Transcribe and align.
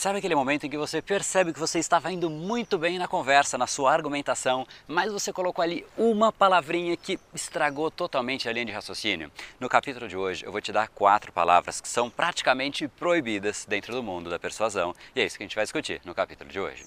Sabe 0.00 0.18
aquele 0.18 0.34
momento 0.34 0.64
em 0.64 0.70
que 0.70 0.78
você 0.78 1.02
percebe 1.02 1.52
que 1.52 1.60
você 1.60 1.78
estava 1.78 2.10
indo 2.10 2.30
muito 2.30 2.78
bem 2.78 2.98
na 2.98 3.06
conversa, 3.06 3.58
na 3.58 3.66
sua 3.66 3.92
argumentação, 3.92 4.66
mas 4.88 5.12
você 5.12 5.30
colocou 5.30 5.62
ali 5.62 5.84
uma 5.94 6.32
palavrinha 6.32 6.96
que 6.96 7.20
estragou 7.34 7.90
totalmente 7.90 8.48
a 8.48 8.52
linha 8.52 8.64
de 8.64 8.72
raciocínio? 8.72 9.30
No 9.60 9.68
capítulo 9.68 10.08
de 10.08 10.16
hoje 10.16 10.46
eu 10.46 10.50
vou 10.50 10.60
te 10.62 10.72
dar 10.72 10.88
quatro 10.88 11.30
palavras 11.30 11.82
que 11.82 11.88
são 11.88 12.08
praticamente 12.08 12.88
proibidas 12.88 13.66
dentro 13.68 13.92
do 13.92 14.02
mundo 14.02 14.30
da 14.30 14.38
persuasão 14.38 14.94
e 15.14 15.20
é 15.20 15.26
isso 15.26 15.36
que 15.36 15.42
a 15.42 15.46
gente 15.46 15.54
vai 15.54 15.66
discutir 15.66 16.00
no 16.02 16.14
capítulo 16.14 16.48
de 16.48 16.58
hoje. 16.58 16.86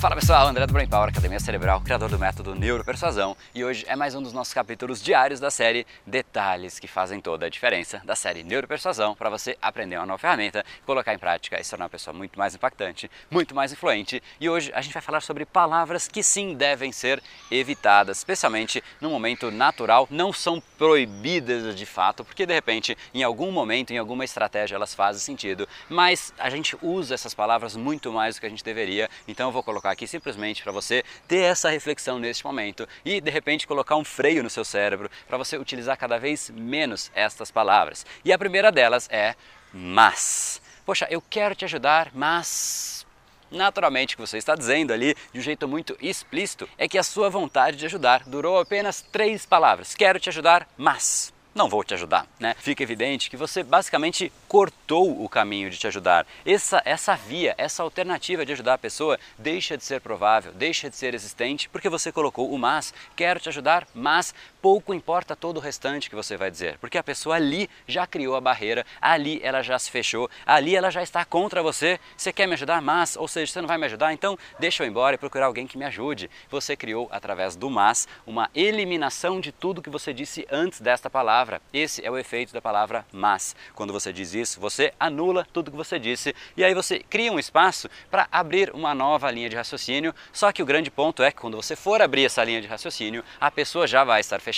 Fala 0.00 0.14
pessoal, 0.14 0.46
André 0.46 0.66
do 0.66 0.72
Brain 0.72 0.88
Power, 0.88 1.10
Academia 1.10 1.38
Cerebral, 1.38 1.78
criador 1.82 2.08
do 2.08 2.18
método 2.18 2.54
Neuropersuasão 2.54 3.36
e 3.54 3.62
hoje 3.62 3.84
é 3.86 3.94
mais 3.94 4.14
um 4.14 4.22
dos 4.22 4.32
nossos 4.32 4.54
capítulos 4.54 5.02
diários 5.02 5.38
da 5.38 5.50
série 5.50 5.86
Detalhes 6.06 6.78
que 6.78 6.88
fazem 6.88 7.20
toda 7.20 7.44
a 7.44 7.50
diferença 7.50 8.00
da 8.02 8.16
série 8.16 8.42
Neuropersuasão 8.42 9.14
para 9.14 9.28
você 9.28 9.58
aprender 9.60 9.98
uma 9.98 10.06
nova 10.06 10.18
ferramenta, 10.18 10.64
colocar 10.86 11.12
em 11.12 11.18
prática 11.18 11.60
e 11.60 11.64
se 11.64 11.68
tornar 11.68 11.84
uma 11.84 11.90
pessoa 11.90 12.16
muito 12.16 12.38
mais 12.38 12.54
impactante, 12.54 13.10
muito 13.30 13.54
mais 13.54 13.74
influente 13.74 14.22
e 14.40 14.48
hoje 14.48 14.72
a 14.74 14.80
gente 14.80 14.94
vai 14.94 15.02
falar 15.02 15.20
sobre 15.20 15.44
palavras 15.44 16.08
que 16.08 16.22
sim 16.22 16.54
devem 16.54 16.92
ser 16.92 17.22
evitadas, 17.50 18.16
especialmente 18.16 18.82
no 19.02 19.10
momento 19.10 19.50
natural, 19.50 20.08
não 20.10 20.32
são 20.32 20.62
proibidas 20.78 21.76
de 21.76 21.84
fato, 21.84 22.24
porque 22.24 22.46
de 22.46 22.54
repente 22.54 22.96
em 23.12 23.22
algum 23.22 23.52
momento, 23.52 23.90
em 23.90 23.98
alguma 23.98 24.24
estratégia 24.24 24.76
elas 24.76 24.94
fazem 24.94 25.20
sentido, 25.20 25.68
mas 25.90 26.32
a 26.38 26.48
gente 26.48 26.74
usa 26.80 27.12
essas 27.12 27.34
palavras 27.34 27.76
muito 27.76 28.10
mais 28.10 28.36
do 28.36 28.40
que 28.40 28.46
a 28.46 28.50
gente 28.50 28.64
deveria, 28.64 29.06
então 29.28 29.48
eu 29.48 29.52
vou 29.52 29.62
colocar 29.62 29.89
colocar 29.90 29.92
aqui 29.92 30.06
simplesmente 30.06 30.62
para 30.62 30.72
você 30.72 31.04
ter 31.26 31.42
essa 31.42 31.70
reflexão 31.70 32.18
neste 32.18 32.44
momento 32.44 32.88
e 33.04 33.20
de 33.20 33.30
repente 33.30 33.66
colocar 33.66 33.96
um 33.96 34.04
freio 34.04 34.42
no 34.42 34.50
seu 34.50 34.64
cérebro 34.64 35.10
para 35.26 35.38
você 35.38 35.56
utilizar 35.56 35.96
cada 35.96 36.18
vez 36.18 36.50
menos 36.50 37.10
estas 37.14 37.50
palavras. 37.50 38.06
E 38.24 38.32
a 38.32 38.38
primeira 38.38 38.70
delas 38.70 39.08
é 39.10 39.34
mas. 39.72 40.60
Poxa, 40.84 41.06
eu 41.10 41.22
quero 41.22 41.54
te 41.54 41.64
ajudar, 41.64 42.10
mas 42.14 43.06
naturalmente 43.50 44.14
o 44.14 44.16
que 44.16 44.26
você 44.26 44.38
está 44.38 44.54
dizendo 44.54 44.92
ali 44.92 45.14
de 45.32 45.40
um 45.40 45.42
jeito 45.42 45.66
muito 45.66 45.96
explícito 46.00 46.68
é 46.78 46.88
que 46.88 46.98
a 46.98 47.02
sua 47.02 47.28
vontade 47.28 47.76
de 47.76 47.86
ajudar 47.86 48.22
durou 48.26 48.58
apenas 48.58 49.00
três 49.00 49.44
palavras. 49.44 49.94
Quero 49.94 50.20
te 50.20 50.28
ajudar, 50.28 50.68
mas 50.76 51.32
não 51.54 51.68
vou 51.68 51.82
te 51.82 51.94
ajudar, 51.94 52.26
né? 52.38 52.54
Fica 52.58 52.82
evidente 52.82 53.28
que 53.28 53.36
você 53.36 53.62
basicamente 53.62 54.32
cortou 54.46 55.22
o 55.22 55.28
caminho 55.28 55.70
de 55.70 55.78
te 55.78 55.86
ajudar. 55.86 56.26
Essa, 56.44 56.80
essa 56.84 57.16
via, 57.16 57.54
essa 57.58 57.82
alternativa 57.82 58.46
de 58.46 58.52
ajudar 58.52 58.74
a 58.74 58.78
pessoa 58.78 59.18
deixa 59.38 59.76
de 59.76 59.84
ser 59.84 60.00
provável, 60.00 60.52
deixa 60.52 60.88
de 60.88 60.96
ser 60.96 61.14
existente, 61.14 61.68
porque 61.68 61.88
você 61.88 62.12
colocou 62.12 62.50
o 62.50 62.58
mas, 62.58 62.94
quero 63.16 63.40
te 63.40 63.48
ajudar, 63.48 63.86
mas 63.94 64.34
pouco 64.60 64.92
importa 64.92 65.34
todo 65.34 65.56
o 65.56 65.60
restante 65.60 66.10
que 66.10 66.16
você 66.16 66.36
vai 66.36 66.50
dizer, 66.50 66.78
porque 66.78 66.98
a 66.98 67.02
pessoa 67.02 67.36
ali 67.36 67.68
já 67.86 68.06
criou 68.06 68.36
a 68.36 68.40
barreira, 68.40 68.84
ali 69.00 69.40
ela 69.42 69.62
já 69.62 69.78
se 69.78 69.90
fechou, 69.90 70.28
ali 70.44 70.76
ela 70.76 70.90
já 70.90 71.02
está 71.02 71.24
contra 71.24 71.62
você. 71.62 71.98
Você 72.16 72.32
quer 72.32 72.46
me 72.46 72.54
ajudar, 72.54 72.82
mas, 72.82 73.16
ou 73.16 73.26
seja, 73.26 73.52
você 73.52 73.60
não 73.60 73.68
vai 73.68 73.78
me 73.78 73.86
ajudar, 73.86 74.12
então 74.12 74.38
deixa 74.58 74.82
eu 74.82 74.86
ir 74.86 74.90
embora 74.90 75.14
e 75.14 75.18
procurar 75.18 75.46
alguém 75.46 75.66
que 75.66 75.78
me 75.78 75.84
ajude. 75.84 76.30
Você 76.50 76.76
criou 76.76 77.08
através 77.10 77.56
do 77.56 77.70
mas 77.70 78.06
uma 78.26 78.50
eliminação 78.54 79.40
de 79.40 79.50
tudo 79.50 79.82
que 79.82 79.88
você 79.88 80.12
disse 80.12 80.46
antes 80.50 80.80
desta 80.80 81.08
palavra. 81.08 81.62
Esse 81.72 82.04
é 82.04 82.10
o 82.10 82.18
efeito 82.18 82.52
da 82.52 82.60
palavra 82.60 83.06
mas. 83.12 83.56
Quando 83.74 83.92
você 83.92 84.12
diz 84.12 84.34
isso, 84.34 84.60
você 84.60 84.92
anula 85.00 85.46
tudo 85.52 85.70
que 85.70 85.76
você 85.76 85.98
disse 85.98 86.34
e 86.56 86.62
aí 86.64 86.74
você 86.74 86.98
cria 86.98 87.32
um 87.32 87.38
espaço 87.38 87.88
para 88.10 88.28
abrir 88.30 88.70
uma 88.74 88.94
nova 88.94 89.30
linha 89.30 89.48
de 89.48 89.56
raciocínio. 89.56 90.14
Só 90.32 90.52
que 90.52 90.62
o 90.62 90.66
grande 90.66 90.90
ponto 90.90 91.22
é 91.22 91.30
que 91.30 91.40
quando 91.40 91.56
você 91.56 91.74
for 91.74 92.02
abrir 92.02 92.26
essa 92.26 92.44
linha 92.44 92.60
de 92.60 92.66
raciocínio, 92.66 93.24
a 93.40 93.50
pessoa 93.50 93.86
já 93.86 94.04
vai 94.04 94.20
estar 94.20 94.40
fechada 94.40 94.49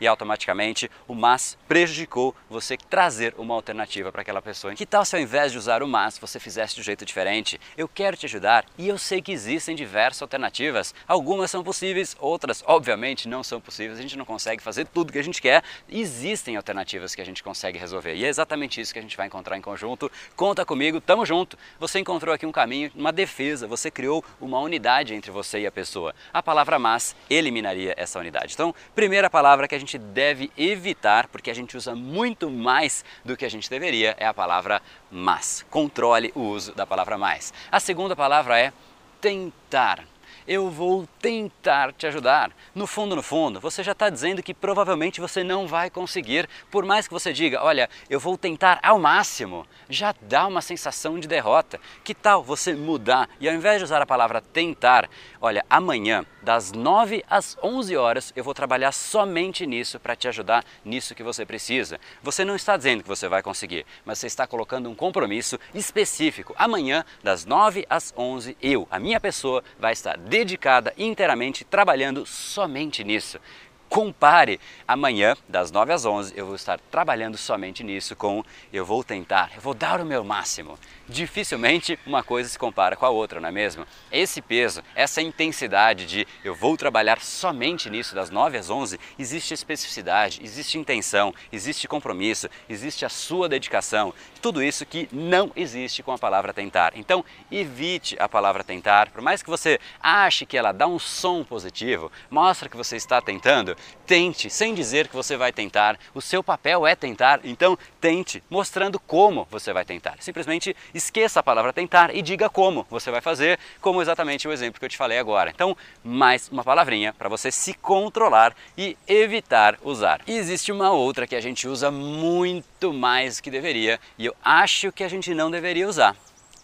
e 0.00 0.06
automaticamente 0.06 0.90
o 1.06 1.14
mas 1.14 1.58
prejudicou 1.66 2.34
você 2.48 2.76
trazer 2.76 3.34
uma 3.36 3.54
alternativa 3.54 4.10
para 4.12 4.22
aquela 4.22 4.40
pessoa. 4.40 4.74
Que 4.74 4.86
tal 4.86 5.04
se 5.04 5.16
ao 5.16 5.22
invés 5.22 5.52
de 5.52 5.58
usar 5.58 5.82
o 5.82 5.88
mas, 5.88 6.18
você 6.18 6.38
fizesse 6.38 6.74
de 6.74 6.80
um 6.80 6.84
jeito 6.84 7.04
diferente? 7.04 7.60
Eu 7.76 7.88
quero 7.88 8.16
te 8.16 8.26
ajudar 8.26 8.64
e 8.76 8.88
eu 8.88 8.96
sei 8.96 9.20
que 9.20 9.32
existem 9.32 9.74
diversas 9.74 10.22
alternativas. 10.22 10.94
Algumas 11.06 11.50
são 11.50 11.62
possíveis, 11.62 12.16
outras 12.18 12.62
obviamente 12.66 13.28
não 13.28 13.42
são 13.42 13.60
possíveis. 13.60 13.98
A 13.98 14.02
gente 14.02 14.16
não 14.16 14.24
consegue 14.24 14.62
fazer 14.62 14.86
tudo 14.86 15.12
que 15.12 15.18
a 15.18 15.24
gente 15.24 15.42
quer. 15.42 15.62
Existe 15.88 16.38
existem 16.38 16.56
alternativas 16.56 17.14
que 17.14 17.20
a 17.20 17.24
gente 17.24 17.42
consegue 17.42 17.78
resolver. 17.78 18.14
E 18.14 18.24
é 18.24 18.28
exatamente 18.28 18.80
isso 18.80 18.92
que 18.92 18.98
a 18.98 19.02
gente 19.02 19.16
vai 19.16 19.26
encontrar 19.26 19.56
em 19.56 19.60
conjunto. 19.60 20.10
Conta 20.36 20.64
comigo, 20.64 21.00
tamo 21.00 21.24
junto. 21.26 21.58
Você 21.78 21.98
encontrou 21.98 22.34
aqui 22.34 22.46
um 22.46 22.52
caminho, 22.52 22.90
uma 22.94 23.12
defesa, 23.12 23.66
você 23.66 23.90
criou 23.90 24.24
uma 24.40 24.58
unidade 24.60 25.14
entre 25.14 25.30
você 25.30 25.60
e 25.60 25.66
a 25.66 25.72
pessoa. 25.72 26.14
A 26.32 26.42
palavra 26.42 26.78
mas 26.78 27.16
eliminaria 27.28 27.94
essa 27.96 28.18
unidade. 28.18 28.54
Então, 28.54 28.74
primeira 28.94 29.27
palavra 29.30 29.68
que 29.68 29.74
a 29.74 29.78
gente 29.78 29.98
deve 29.98 30.50
evitar, 30.56 31.28
porque 31.28 31.50
a 31.50 31.54
gente 31.54 31.76
usa 31.76 31.94
muito 31.94 32.50
mais 32.50 33.04
do 33.24 33.36
que 33.36 33.44
a 33.44 33.50
gente 33.50 33.68
deveria, 33.68 34.16
é 34.18 34.26
a 34.26 34.34
palavra 34.34 34.82
mas. 35.10 35.64
Controle 35.70 36.32
o 36.34 36.40
uso 36.40 36.74
da 36.74 36.86
palavra 36.86 37.16
mais. 37.16 37.52
A 37.70 37.80
segunda 37.80 38.14
palavra 38.14 38.58
é 38.58 38.72
tentar 39.20 40.04
eu 40.48 40.70
vou 40.70 41.06
tentar 41.20 41.92
te 41.92 42.06
ajudar. 42.06 42.50
No 42.74 42.86
fundo, 42.86 43.14
no 43.14 43.22
fundo, 43.22 43.60
você 43.60 43.82
já 43.82 43.92
está 43.92 44.08
dizendo 44.08 44.42
que 44.42 44.54
provavelmente 44.54 45.20
você 45.20 45.44
não 45.44 45.66
vai 45.66 45.90
conseguir, 45.90 46.48
por 46.70 46.86
mais 46.86 47.06
que 47.06 47.12
você 47.12 47.34
diga, 47.34 47.62
olha, 47.62 47.90
eu 48.08 48.18
vou 48.18 48.38
tentar 48.38 48.80
ao 48.82 48.98
máximo, 48.98 49.66
já 49.90 50.14
dá 50.22 50.46
uma 50.46 50.62
sensação 50.62 51.18
de 51.20 51.28
derrota. 51.28 51.78
Que 52.02 52.14
tal 52.14 52.42
você 52.42 52.74
mudar 52.74 53.28
e 53.38 53.46
ao 53.46 53.54
invés 53.54 53.78
de 53.78 53.84
usar 53.84 54.00
a 54.00 54.06
palavra 54.06 54.40
tentar, 54.40 55.08
olha, 55.38 55.64
amanhã, 55.68 56.24
das 56.42 56.72
9 56.72 57.22
às 57.28 57.58
11 57.62 57.94
horas, 57.96 58.32
eu 58.34 58.42
vou 58.42 58.54
trabalhar 58.54 58.92
somente 58.92 59.66
nisso 59.66 60.00
para 60.00 60.16
te 60.16 60.28
ajudar 60.28 60.64
nisso 60.82 61.14
que 61.14 61.22
você 61.22 61.44
precisa. 61.44 62.00
Você 62.22 62.42
não 62.42 62.56
está 62.56 62.74
dizendo 62.74 63.02
que 63.02 63.08
você 63.08 63.28
vai 63.28 63.42
conseguir, 63.42 63.84
mas 64.02 64.18
você 64.18 64.28
está 64.28 64.46
colocando 64.46 64.88
um 64.88 64.94
compromisso 64.94 65.58
específico. 65.74 66.54
Amanhã, 66.56 67.04
das 67.22 67.44
9 67.44 67.84
às 67.90 68.14
11, 68.16 68.56
eu, 68.62 68.88
a 68.90 68.98
minha 68.98 69.20
pessoa, 69.20 69.62
vai 69.78 69.92
estar 69.92 70.16
dedicada 70.38 70.92
inteiramente 70.96 71.64
trabalhando 71.64 72.24
somente 72.24 73.02
nisso. 73.02 73.40
Compare 73.88 74.60
amanhã, 74.86 75.34
das 75.48 75.70
9 75.70 75.92
às 75.92 76.04
11, 76.04 76.34
eu 76.36 76.44
vou 76.44 76.54
estar 76.54 76.78
trabalhando 76.90 77.38
somente 77.38 77.82
nisso 77.82 78.14
com 78.14 78.44
eu 78.70 78.84
vou 78.84 79.02
tentar, 79.02 79.50
eu 79.54 79.62
vou 79.62 79.72
dar 79.72 80.00
o 80.00 80.04
meu 80.04 80.22
máximo. 80.22 80.78
Dificilmente 81.08 81.98
uma 82.06 82.22
coisa 82.22 82.50
se 82.50 82.58
compara 82.58 82.94
com 82.94 83.06
a 83.06 83.08
outra, 83.08 83.40
não 83.40 83.48
é 83.48 83.52
mesmo? 83.52 83.86
Esse 84.12 84.42
peso, 84.42 84.82
essa 84.94 85.22
intensidade 85.22 86.04
de 86.04 86.26
eu 86.44 86.54
vou 86.54 86.76
trabalhar 86.76 87.18
somente 87.20 87.88
nisso 87.88 88.14
das 88.14 88.28
9 88.28 88.58
às 88.58 88.68
11, 88.68 89.00
existe 89.18 89.54
especificidade, 89.54 90.40
existe 90.42 90.76
intenção, 90.76 91.34
existe 91.50 91.88
compromisso, 91.88 92.48
existe 92.68 93.06
a 93.06 93.08
sua 93.08 93.48
dedicação. 93.48 94.12
Tudo 94.42 94.62
isso 94.62 94.84
que 94.84 95.08
não 95.10 95.50
existe 95.56 96.02
com 96.02 96.12
a 96.12 96.18
palavra 96.18 96.52
tentar. 96.52 96.92
Então, 96.94 97.24
evite 97.50 98.16
a 98.20 98.28
palavra 98.28 98.62
tentar, 98.62 99.08
por 99.08 99.22
mais 99.22 99.42
que 99.42 99.48
você 99.48 99.80
ache 100.00 100.44
que 100.44 100.58
ela 100.58 100.72
dá 100.72 100.86
um 100.86 100.98
som 100.98 101.42
positivo, 101.42 102.12
mostra 102.30 102.68
que 102.68 102.76
você 102.76 102.96
está 102.96 103.20
tentando, 103.22 103.77
tente, 104.06 104.48
sem 104.48 104.74
dizer 104.74 105.08
que 105.08 105.14
você 105.14 105.36
vai 105.36 105.52
tentar. 105.52 105.98
O 106.14 106.20
seu 106.20 106.42
papel 106.42 106.86
é 106.86 106.94
tentar, 106.94 107.40
então 107.44 107.78
tente, 108.00 108.42
mostrando 108.48 108.98
como 108.98 109.46
você 109.50 109.72
vai 109.72 109.84
tentar. 109.84 110.16
Simplesmente 110.20 110.74
esqueça 110.94 111.40
a 111.40 111.42
palavra 111.42 111.72
tentar 111.72 112.14
e 112.14 112.22
diga 112.22 112.48
como 112.48 112.86
você 112.88 113.10
vai 113.10 113.20
fazer, 113.20 113.58
como 113.80 114.00
exatamente 114.00 114.48
o 114.48 114.52
exemplo 114.52 114.78
que 114.80 114.84
eu 114.86 114.90
te 114.90 114.96
falei 114.96 115.18
agora. 115.18 115.50
Então, 115.50 115.76
mais 116.02 116.48
uma 116.48 116.64
palavrinha 116.64 117.12
para 117.12 117.28
você 117.28 117.50
se 117.50 117.74
controlar 117.74 118.54
e 118.76 118.96
evitar 119.06 119.78
usar. 119.82 120.20
E 120.26 120.32
existe 120.32 120.72
uma 120.72 120.90
outra 120.90 121.26
que 121.26 121.36
a 121.36 121.40
gente 121.40 121.68
usa 121.68 121.90
muito 121.90 122.92
mais 122.92 123.40
que 123.40 123.50
deveria 123.50 124.00
e 124.18 124.26
eu 124.26 124.34
acho 124.42 124.90
que 124.90 125.04
a 125.04 125.08
gente 125.08 125.34
não 125.34 125.50
deveria 125.50 125.88
usar, 125.88 126.16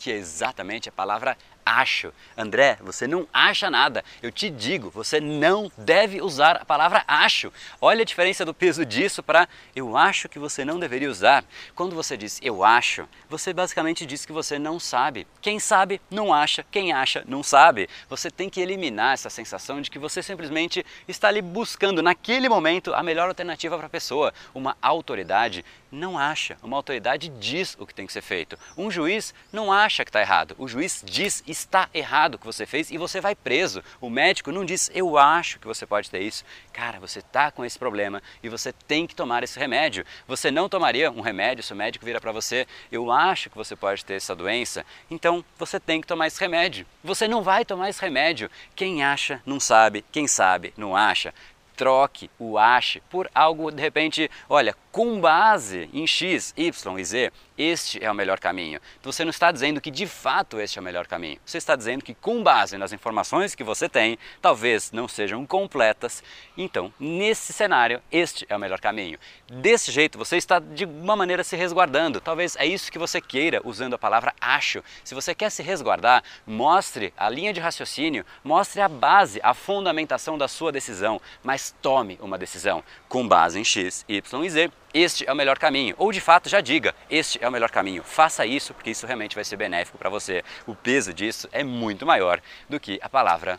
que 0.04 0.12
é 0.12 0.16
exatamente 0.16 0.86
a 0.86 0.92
palavra 0.92 1.34
acho. 1.64 2.12
André, 2.36 2.76
você 2.82 3.06
não 3.06 3.26
acha 3.32 3.70
nada. 3.70 4.04
Eu 4.22 4.30
te 4.30 4.50
digo, 4.50 4.90
você 4.90 5.18
não 5.18 5.72
deve 5.78 6.20
usar 6.20 6.56
a 6.56 6.64
palavra 6.64 7.02
acho. 7.08 7.50
Olha 7.80 8.02
a 8.02 8.04
diferença 8.04 8.44
do 8.44 8.52
peso 8.52 8.84
disso 8.84 9.22
para 9.22 9.48
eu 9.74 9.96
acho 9.96 10.28
que 10.28 10.38
você 10.38 10.62
não 10.62 10.78
deveria 10.78 11.10
usar. 11.10 11.42
Quando 11.74 11.96
você 11.96 12.16
diz 12.16 12.38
eu 12.42 12.62
acho, 12.62 13.08
você 13.30 13.52
basicamente 13.52 14.04
diz 14.04 14.26
que 14.26 14.32
você 14.32 14.58
não 14.58 14.78
sabe. 14.78 15.26
Quem 15.40 15.58
sabe 15.58 16.02
não 16.10 16.34
acha, 16.34 16.66
quem 16.70 16.92
acha 16.92 17.24
não 17.26 17.42
sabe. 17.42 17.88
Você 18.10 18.30
tem 18.30 18.50
que 18.50 18.60
eliminar 18.60 19.14
essa 19.14 19.30
sensação 19.30 19.80
de 19.80 19.90
que 19.90 19.98
você 19.98 20.22
simplesmente 20.22 20.84
está 21.08 21.28
ali 21.28 21.40
buscando 21.40 22.02
naquele 22.02 22.48
momento 22.48 22.92
a 22.92 23.02
melhor 23.02 23.28
alternativa 23.28 23.78
para 23.78 23.86
a 23.86 23.90
pessoa. 23.90 24.34
Uma 24.54 24.76
autoridade 24.82 25.64
não 25.90 26.18
acha, 26.18 26.56
uma 26.60 26.76
autoridade 26.76 27.28
diz 27.28 27.76
o 27.78 27.86
que 27.86 27.94
tem 27.94 28.06
que 28.06 28.12
ser 28.12 28.22
feito. 28.22 28.58
Um 28.76 28.90
juiz 28.90 29.32
não 29.52 29.72
acha 29.72 29.93
que 30.02 30.08
está 30.08 30.22
errado, 30.22 30.54
o 30.58 30.66
juiz 30.66 31.04
diz 31.04 31.44
está 31.46 31.90
errado 31.92 32.36
o 32.36 32.38
que 32.38 32.46
você 32.46 32.64
fez 32.64 32.90
e 32.90 32.96
você 32.96 33.20
vai 33.20 33.34
preso. 33.34 33.84
O 34.00 34.08
médico 34.08 34.50
não 34.50 34.64
diz 34.64 34.90
eu 34.94 35.18
acho 35.18 35.58
que 35.58 35.66
você 35.66 35.86
pode 35.86 36.10
ter 36.10 36.20
isso. 36.22 36.42
Cara, 36.72 36.98
você 36.98 37.18
está 37.18 37.50
com 37.50 37.64
esse 37.64 37.78
problema 37.78 38.22
e 38.42 38.48
você 38.48 38.72
tem 38.72 39.06
que 39.06 39.14
tomar 39.14 39.42
esse 39.42 39.58
remédio. 39.58 40.06
Você 40.26 40.50
não 40.50 40.68
tomaria 40.68 41.10
um 41.10 41.20
remédio 41.20 41.62
se 41.62 41.74
o 41.74 41.76
médico 41.76 42.06
vira 42.06 42.20
para 42.20 42.32
você 42.32 42.66
eu 42.90 43.12
acho 43.12 43.50
que 43.50 43.56
você 43.56 43.76
pode 43.76 44.04
ter 44.04 44.14
essa 44.14 44.34
doença, 44.34 44.86
então 45.10 45.44
você 45.58 45.78
tem 45.78 46.00
que 46.00 46.06
tomar 46.06 46.26
esse 46.26 46.40
remédio. 46.40 46.86
Você 47.02 47.28
não 47.28 47.42
vai 47.42 47.64
tomar 47.64 47.90
esse 47.90 48.00
remédio. 48.00 48.50
Quem 48.74 49.04
acha 49.04 49.42
não 49.44 49.60
sabe, 49.60 50.04
quem 50.10 50.26
sabe 50.26 50.72
não 50.76 50.96
acha 50.96 51.34
troque 51.76 52.30
o 52.38 52.56
ache 52.56 53.02
por 53.10 53.28
algo 53.34 53.70
de 53.70 53.80
repente, 53.80 54.30
olha, 54.48 54.76
com 54.94 55.20
base 55.20 55.90
em 55.92 56.06
X, 56.06 56.54
Y 56.56 56.98
e 57.00 57.04
Z, 57.04 57.32
este 57.58 58.04
é 58.04 58.08
o 58.08 58.14
melhor 58.14 58.38
caminho. 58.38 58.80
Então 59.00 59.10
você 59.10 59.24
não 59.24 59.30
está 59.30 59.50
dizendo 59.50 59.80
que 59.80 59.90
de 59.90 60.06
fato 60.06 60.60
este 60.60 60.78
é 60.78 60.80
o 60.80 60.84
melhor 60.84 61.08
caminho. 61.08 61.36
Você 61.44 61.58
está 61.58 61.74
dizendo 61.74 62.04
que 62.04 62.14
com 62.14 62.44
base 62.44 62.78
nas 62.78 62.92
informações 62.92 63.56
que 63.56 63.64
você 63.64 63.88
tem, 63.88 64.16
talvez 64.40 64.92
não 64.92 65.08
sejam 65.08 65.44
completas, 65.44 66.22
então 66.56 66.94
nesse 67.00 67.52
cenário 67.52 68.00
este 68.10 68.46
é 68.48 68.54
o 68.54 68.58
melhor 68.60 68.78
caminho. 68.78 69.18
Desse 69.48 69.90
jeito 69.90 70.16
você 70.16 70.36
está 70.36 70.60
de 70.60 70.84
uma 70.84 71.16
maneira 71.16 71.42
se 71.42 71.56
resguardando. 71.56 72.20
Talvez 72.20 72.54
é 72.54 72.64
isso 72.64 72.92
que 72.92 72.98
você 72.98 73.20
queira 73.20 73.60
usando 73.64 73.94
a 73.94 73.98
palavra 73.98 74.32
acho. 74.40 74.80
Se 75.02 75.12
você 75.12 75.34
quer 75.34 75.50
se 75.50 75.60
resguardar, 75.60 76.22
mostre 76.46 77.12
a 77.16 77.28
linha 77.28 77.52
de 77.52 77.58
raciocínio, 77.58 78.24
mostre 78.44 78.80
a 78.80 78.88
base, 78.88 79.40
a 79.42 79.54
fundamentação 79.54 80.38
da 80.38 80.46
sua 80.46 80.70
decisão, 80.70 81.20
mas 81.42 81.74
tome 81.82 82.16
uma 82.22 82.38
decisão 82.38 82.84
com 83.08 83.26
base 83.26 83.58
em 83.58 83.64
X, 83.64 84.04
Y 84.08 84.44
e 84.44 84.50
Z 84.50 84.83
este 84.94 85.28
é 85.28 85.32
o 85.32 85.36
melhor 85.36 85.58
caminho. 85.58 85.94
Ou 85.98 86.12
de 86.12 86.20
fato 86.20 86.48
já 86.48 86.60
diga, 86.60 86.94
este 87.10 87.42
é 87.42 87.48
o 87.48 87.52
melhor 87.52 87.70
caminho. 87.70 88.04
Faça 88.04 88.46
isso 88.46 88.72
porque 88.72 88.90
isso 88.90 89.06
realmente 89.06 89.34
vai 89.34 89.44
ser 89.44 89.56
benéfico 89.56 89.98
para 89.98 90.08
você. 90.08 90.44
O 90.66 90.74
peso 90.74 91.12
disso 91.12 91.48
é 91.52 91.64
muito 91.64 92.06
maior 92.06 92.40
do 92.68 92.78
que 92.78 93.00
a 93.02 93.08
palavra 93.08 93.58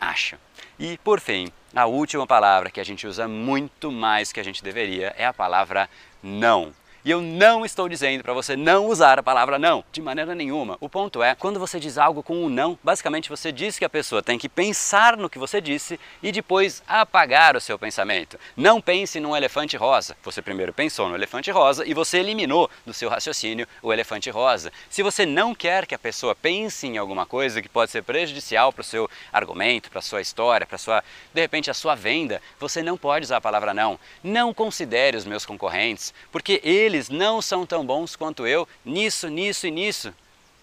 acho. 0.00 0.36
E 0.78 0.98
por 0.98 1.20
fim, 1.20 1.52
a 1.74 1.86
última 1.86 2.26
palavra 2.26 2.70
que 2.70 2.80
a 2.80 2.84
gente 2.84 3.06
usa 3.06 3.28
muito 3.28 3.92
mais 3.92 4.32
que 4.32 4.40
a 4.40 4.42
gente 4.42 4.62
deveria 4.62 5.14
é 5.16 5.24
a 5.24 5.32
palavra 5.32 5.88
não. 6.20 6.74
E 7.04 7.10
eu 7.10 7.20
não 7.20 7.64
estou 7.64 7.88
dizendo 7.88 8.22
para 8.22 8.32
você 8.32 8.56
não 8.56 8.86
usar 8.86 9.18
a 9.18 9.24
palavra 9.24 9.58
não, 9.58 9.82
de 9.90 10.00
maneira 10.00 10.36
nenhuma. 10.36 10.76
O 10.80 10.88
ponto 10.88 11.20
é, 11.20 11.34
quando 11.34 11.58
você 11.58 11.80
diz 11.80 11.98
algo 11.98 12.22
com 12.22 12.44
um 12.44 12.48
não, 12.48 12.78
basicamente 12.80 13.28
você 13.28 13.50
diz 13.50 13.76
que 13.76 13.84
a 13.84 13.90
pessoa 13.90 14.22
tem 14.22 14.38
que 14.38 14.48
pensar 14.48 15.16
no 15.16 15.28
que 15.28 15.36
você 15.36 15.60
disse 15.60 15.98
e 16.22 16.30
depois 16.30 16.80
apagar 16.86 17.56
o 17.56 17.60
seu 17.60 17.76
pensamento. 17.76 18.38
Não 18.56 18.80
pense 18.80 19.18
num 19.18 19.36
elefante 19.36 19.76
rosa. 19.76 20.16
Você 20.22 20.40
primeiro 20.40 20.72
pensou 20.72 21.08
no 21.08 21.16
elefante 21.16 21.50
rosa 21.50 21.84
e 21.84 21.92
você 21.92 22.18
eliminou 22.18 22.70
do 22.86 22.94
seu 22.94 23.10
raciocínio 23.10 23.66
o 23.82 23.92
elefante 23.92 24.30
rosa. 24.30 24.72
Se 24.88 25.02
você 25.02 25.26
não 25.26 25.56
quer 25.56 25.88
que 25.88 25.96
a 25.96 25.98
pessoa 25.98 26.36
pense 26.36 26.86
em 26.86 26.98
alguma 26.98 27.26
coisa 27.26 27.60
que 27.60 27.68
pode 27.68 27.90
ser 27.90 28.02
prejudicial 28.02 28.72
para 28.72 28.82
o 28.82 28.84
seu 28.84 29.10
argumento, 29.32 29.90
para 29.90 29.98
a 29.98 30.02
sua 30.02 30.20
história, 30.20 30.64
para 30.64 30.78
sua, 30.78 31.02
de 31.34 31.40
repente, 31.40 31.68
a 31.68 31.74
sua 31.74 31.96
venda, 31.96 32.40
você 32.60 32.80
não 32.80 32.96
pode 32.96 33.24
usar 33.24 33.38
a 33.38 33.40
palavra 33.40 33.74
não. 33.74 33.98
Não 34.22 34.54
considere 34.54 35.16
os 35.16 35.24
meus 35.24 35.44
concorrentes, 35.44 36.14
porque 36.30 36.60
eles 36.62 36.91
eles 36.92 37.08
não 37.08 37.40
são 37.40 37.64
tão 37.64 37.84
bons 37.84 38.14
quanto 38.14 38.46
eu. 38.46 38.68
Nisso, 38.84 39.28
nisso 39.28 39.66
e 39.66 39.70
nisso 39.70 40.14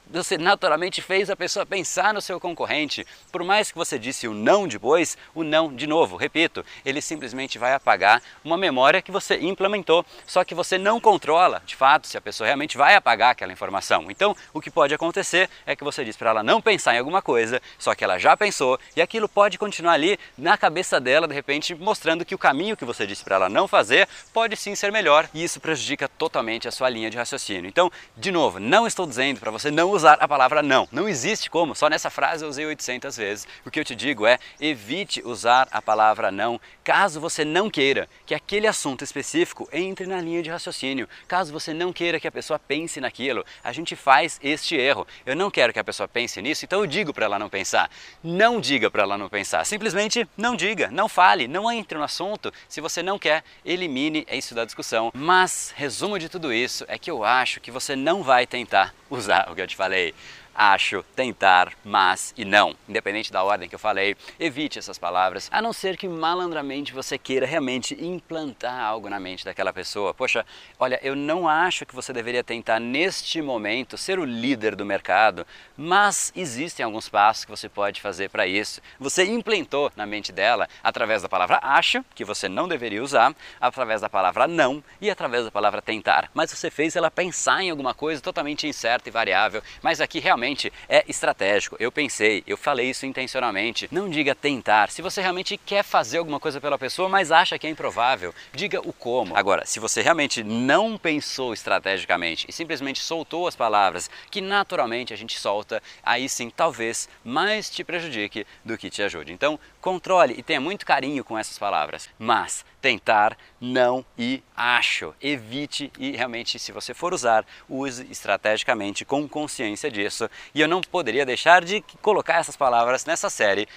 você 0.09 0.37
naturalmente 0.37 1.01
fez 1.01 1.29
a 1.29 1.35
pessoa 1.35 1.65
pensar 1.65 2.13
no 2.13 2.21
seu 2.21 2.39
concorrente. 2.39 3.05
Por 3.31 3.43
mais 3.43 3.71
que 3.71 3.77
você 3.77 3.99
disse 3.99 4.27
o 4.27 4.33
não 4.33 4.67
depois, 4.67 5.17
o 5.35 5.43
não 5.43 5.73
de 5.73 5.85
novo, 5.85 6.15
repito, 6.15 6.65
ele 6.83 7.01
simplesmente 7.01 7.57
vai 7.57 7.73
apagar 7.73 8.21
uma 8.43 8.57
memória 8.57 9.01
que 9.01 9.11
você 9.11 9.37
implementou, 9.39 10.05
só 10.25 10.43
que 10.43 10.55
você 10.55 10.77
não 10.77 10.99
controla, 10.99 11.61
de 11.65 11.75
fato, 11.75 12.07
se 12.07 12.17
a 12.17 12.21
pessoa 12.21 12.47
realmente 12.47 12.77
vai 12.77 12.95
apagar 12.95 13.31
aquela 13.31 13.53
informação. 13.53 14.09
Então, 14.09 14.35
o 14.53 14.59
que 14.59 14.71
pode 14.71 14.93
acontecer 14.93 15.49
é 15.65 15.75
que 15.75 15.83
você 15.83 16.03
diz 16.03 16.17
para 16.17 16.31
ela 16.31 16.43
não 16.43 16.61
pensar 16.61 16.95
em 16.95 16.99
alguma 16.99 17.21
coisa, 17.21 17.61
só 17.77 17.93
que 17.93 18.03
ela 18.03 18.17
já 18.17 18.35
pensou 18.35 18.79
e 18.95 19.01
aquilo 19.01 19.29
pode 19.29 19.57
continuar 19.57 19.93
ali 19.93 20.17
na 20.37 20.57
cabeça 20.57 20.99
dela, 20.99 21.27
de 21.27 21.33
repente, 21.33 21.75
mostrando 21.75 22.25
que 22.25 22.35
o 22.35 22.39
caminho 22.39 22.75
que 22.75 22.85
você 22.85 23.05
disse 23.05 23.23
para 23.23 23.35
ela 23.35 23.49
não 23.49 23.67
fazer 23.67 24.07
pode 24.33 24.55
sim 24.55 24.75
ser 24.75 24.91
melhor 24.91 25.29
e 25.33 25.43
isso 25.43 25.59
prejudica 25.59 26.07
totalmente 26.07 26.67
a 26.67 26.71
sua 26.71 26.89
linha 26.89 27.09
de 27.09 27.17
raciocínio. 27.17 27.67
Então, 27.67 27.91
de 28.17 28.31
novo, 28.31 28.59
não 28.59 28.87
estou 28.87 29.05
dizendo 29.05 29.39
para 29.39 29.51
você 29.51 29.69
não 29.69 29.98
usar 29.99 30.17
a 30.19 30.27
palavra 30.27 30.63
não. 30.63 30.87
Não 30.91 31.07
existe 31.07 31.49
como, 31.49 31.75
só 31.75 31.89
nessa 31.89 32.09
frase 32.09 32.43
eu 32.43 32.49
usei 32.49 32.65
800 32.65 33.17
vezes. 33.17 33.47
O 33.65 33.71
que 33.71 33.79
eu 33.79 33.85
te 33.85 33.95
digo 33.95 34.25
é: 34.25 34.39
evite 34.59 35.21
usar 35.25 35.67
a 35.71 35.81
palavra 35.81 36.31
não 36.31 36.59
caso 36.89 37.21
você 37.21 37.45
não 37.45 37.69
queira 37.69 38.09
que 38.25 38.33
aquele 38.33 38.65
assunto 38.65 39.03
específico 39.03 39.69
entre 39.71 40.07
na 40.07 40.19
linha 40.19 40.41
de 40.41 40.49
raciocínio. 40.49 41.07
Caso 41.27 41.53
você 41.53 41.71
não 41.71 41.93
queira 41.93 42.19
que 42.19 42.27
a 42.27 42.31
pessoa 42.31 42.57
pense 42.57 42.99
naquilo, 42.99 43.45
a 43.63 43.71
gente 43.71 43.95
faz 43.95 44.39
este 44.41 44.75
erro. 44.75 45.05
Eu 45.23 45.35
não 45.35 45.51
quero 45.51 45.71
que 45.71 45.77
a 45.77 45.83
pessoa 45.83 46.07
pense 46.07 46.41
nisso, 46.41 46.65
então 46.65 46.79
eu 46.79 46.87
digo 46.87 47.13
para 47.13 47.25
ela 47.25 47.37
não 47.37 47.47
pensar. 47.47 47.91
Não 48.23 48.59
diga 48.59 48.89
para 48.89 49.03
ela 49.03 49.19
não 49.19 49.29
pensar, 49.29 49.63
simplesmente 49.67 50.27
não 50.35 50.55
diga, 50.55 50.89
não 50.89 51.07
fale, 51.07 51.47
não 51.47 51.71
entre 51.71 51.95
no 51.95 52.03
assunto. 52.03 52.51
Se 52.67 52.81
você 52.81 53.03
não 53.03 53.19
quer, 53.19 53.43
elimine 53.63 54.25
isso 54.31 54.55
da 54.55 54.65
discussão. 54.65 55.11
Mas, 55.13 55.71
resumo 55.75 56.17
de 56.17 56.27
tudo 56.27 56.51
isso 56.51 56.85
é 56.87 56.97
que 56.97 57.11
eu 57.11 57.23
acho 57.23 57.61
que 57.61 57.69
você 57.69 57.95
não 57.95 58.23
vai 58.23 58.47
tentar 58.47 58.95
usar 59.11 59.47
o 59.51 59.55
que 59.55 59.61
eu 59.61 59.67
te 59.67 59.75
falei 59.75 59.88
嘞 59.89 60.13
acho, 60.59 61.05
tentar, 61.15 61.71
mas 61.85 62.33
e 62.37 62.43
não. 62.43 62.75
Independente 62.87 63.31
da 63.31 63.41
ordem 63.41 63.69
que 63.69 63.75
eu 63.75 63.79
falei, 63.79 64.17
evite 64.37 64.77
essas 64.77 64.99
palavras, 64.99 65.47
a 65.53 65.61
não 65.61 65.71
ser 65.71 65.95
que 65.95 66.05
malandramente 66.05 66.91
você 66.91 67.17
queira 67.17 67.45
realmente 67.45 67.95
implantar 68.03 68.77
algo 68.77 69.09
na 69.09 69.21
mente 69.21 69.45
daquela 69.45 69.71
pessoa. 69.71 70.13
Poxa, 70.13 70.45
olha, 70.77 70.99
eu 71.01 71.15
não 71.15 71.47
acho 71.47 71.85
que 71.85 71.95
você 71.95 72.11
deveria 72.11 72.43
tentar 72.43 72.77
neste 72.77 73.41
momento 73.41 73.97
ser 73.97 74.19
o 74.19 74.25
líder 74.25 74.75
do 74.75 74.85
mercado, 74.85 75.47
mas 75.77 76.33
existem 76.35 76.83
alguns 76.83 77.07
passos 77.07 77.45
que 77.45 77.51
você 77.51 77.69
pode 77.69 78.01
fazer 78.01 78.29
para 78.29 78.45
isso. 78.45 78.81
Você 78.99 79.23
implantou 79.23 79.89
na 79.95 80.05
mente 80.05 80.33
dela 80.33 80.67
através 80.83 81.21
da 81.21 81.29
palavra 81.29 81.59
acho, 81.63 82.03
que 82.13 82.25
você 82.25 82.49
não 82.49 82.67
deveria 82.67 83.01
usar, 83.01 83.33
através 83.61 84.01
da 84.01 84.09
palavra 84.09 84.45
não 84.45 84.83
e 84.99 85.09
através 85.09 85.45
da 85.45 85.51
palavra 85.51 85.81
tentar. 85.81 86.29
Mas 86.33 86.51
você 86.51 86.69
fez 86.69 86.97
ela 86.97 87.09
pensar 87.09 87.63
em 87.63 87.69
alguma 87.69 87.93
coisa 87.93 88.21
totalmente 88.21 88.67
incerta 88.67 89.07
e 89.07 89.11
variável, 89.11 89.63
mas 89.81 90.01
aqui 90.01 90.19
realmente 90.19 90.48
realmente 90.49 90.73
é 90.87 91.03
estratégico. 91.07 91.75
Eu 91.79 91.91
pensei, 91.91 92.43
eu 92.47 92.57
falei 92.57 92.89
isso 92.89 93.05
intencionalmente. 93.05 93.87
Não 93.91 94.09
diga 94.09 94.33
tentar. 94.33 94.89
Se 94.89 95.01
você 95.01 95.21
realmente 95.21 95.57
quer 95.57 95.83
fazer 95.83 96.17
alguma 96.17 96.39
coisa 96.39 96.59
pela 96.59 96.77
pessoa, 96.77 97.07
mas 97.07 97.31
acha 97.31 97.57
que 97.57 97.67
é 97.67 97.69
improvável, 97.69 98.33
diga 98.53 98.79
o 98.81 98.91
como. 98.91 99.35
Agora, 99.35 99.65
se 99.65 99.79
você 99.79 100.01
realmente 100.01 100.43
não 100.43 100.97
pensou 100.97 101.53
estrategicamente 101.53 102.45
e 102.49 102.53
simplesmente 102.53 103.01
soltou 103.01 103.47
as 103.47 103.55
palavras 103.55 104.09
que 104.31 104.41
naturalmente 104.41 105.13
a 105.13 105.17
gente 105.17 105.37
solta, 105.39 105.81
aí 106.03 106.27
sim 106.27 106.49
talvez 106.49 107.07
mais 107.23 107.69
te 107.69 107.83
prejudique 107.83 108.45
do 108.65 108.77
que 108.77 108.89
te 108.89 109.03
ajude. 109.03 109.31
Então, 109.31 109.59
controle 109.79 110.35
e 110.37 110.43
tenha 110.43 110.59
muito 110.59 110.85
carinho 110.85 111.23
com 111.23 111.37
essas 111.37 111.57
palavras. 111.57 112.09
Mas 112.17 112.65
tentar, 112.81 113.37
não 113.59 114.05
e 114.17 114.41
acho. 114.55 115.13
Evite 115.21 115.91
e 115.99 116.11
realmente, 116.11 116.57
se 116.57 116.71
você 116.71 116.93
for 116.93 117.13
usar, 117.13 117.45
use 117.67 118.07
estrategicamente 118.09 119.05
com 119.05 119.27
consciência 119.27 119.91
disso. 119.91 120.29
E 120.53 120.61
eu 120.61 120.67
não 120.67 120.81
poderia 120.81 121.25
deixar 121.25 121.63
de 121.63 121.81
colocar 122.01 122.35
essas 122.35 122.55
palavras 122.55 123.05
nessa 123.05 123.29
série, 123.29 123.67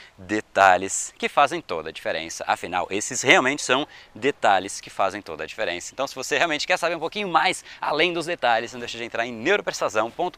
detalhes 0.53 1.15
que 1.17 1.29
fazem 1.29 1.61
toda 1.63 1.89
a 1.89 1.93
diferença. 1.93 2.45
Afinal, 2.47 2.87
esses 2.91 3.23
realmente 3.23 3.63
são 3.63 3.87
detalhes 4.15 4.81
que 4.81 4.91
fazem 4.91 5.23
toda 5.23 5.45
a 5.45 5.47
diferença. 5.47 5.93
Então, 5.95 6.07
se 6.07 6.15
você 6.15 6.37
realmente 6.37 6.67
quer 6.67 6.77
saber 6.77 6.95
um 6.95 7.01
pouquinho 7.01 7.29
mais 7.29 7.65
além 7.81 8.13
dos 8.13 8.27
detalhes, 8.27 8.73
não 8.73 8.81
deixe 8.81 8.99
de 8.99 9.05
entrar 9.05 9.27
em 9.27 9.33
neuropersuasão.com.br 9.33 10.37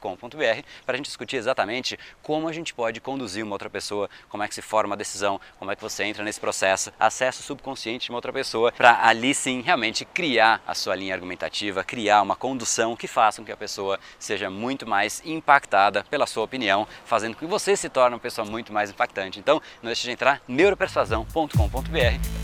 para 0.86 0.94
a 0.94 0.96
gente 0.96 1.06
discutir 1.06 1.36
exatamente 1.36 1.98
como 2.22 2.46
a 2.46 2.52
gente 2.52 2.72
pode 2.72 3.00
conduzir 3.00 3.44
uma 3.44 3.54
outra 3.54 3.68
pessoa, 3.68 4.08
como 4.28 4.42
é 4.42 4.48
que 4.48 4.54
se 4.54 4.62
forma 4.62 4.92
uma 4.92 4.96
decisão, 4.96 5.40
como 5.58 5.72
é 5.72 5.76
que 5.76 5.82
você 5.82 6.04
entra 6.04 6.22
nesse 6.22 6.38
processo, 6.38 6.92
acesso 6.98 7.42
subconsciente 7.42 8.06
de 8.06 8.10
uma 8.10 8.18
outra 8.18 8.32
pessoa 8.32 8.44
pessoa 8.44 8.70
para 8.70 9.06
ali 9.06 9.34
sim 9.34 9.62
realmente 9.62 10.04
criar 10.04 10.62
a 10.66 10.74
sua 10.74 10.94
linha 10.94 11.14
argumentativa, 11.14 11.82
criar 11.82 12.22
uma 12.22 12.36
condução 12.36 12.94
que 12.94 13.08
faça 13.08 13.40
com 13.40 13.46
que 13.46 13.52
a 13.52 13.56
pessoa 13.56 13.98
seja 14.18 14.48
muito 14.48 14.86
mais 14.86 15.22
impactada 15.24 16.04
pela 16.04 16.26
sua 16.26 16.44
opinião, 16.44 16.86
fazendo 17.04 17.34
com 17.34 17.40
que 17.40 17.46
você 17.46 17.76
se 17.76 17.88
torne 17.88 18.14
uma 18.14 18.20
pessoa 18.20 18.46
muito 18.46 18.72
mais 18.72 18.90
impactante. 18.90 19.40
Então, 19.40 19.60
não 19.82 19.88
deixe 19.88 20.03
de 20.04 20.12
entrar 20.12 20.40
neuropersuasão.com.br 20.46 22.43